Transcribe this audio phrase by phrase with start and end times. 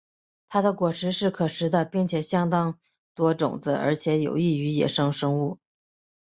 [0.49, 2.79] 它的果实是可食的并且相当
[3.13, 5.59] 多种子而且有益于野生生物。